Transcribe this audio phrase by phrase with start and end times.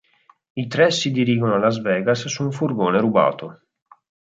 [0.55, 3.61] I tre si dirigono a Las Vegas su un furgone rubato.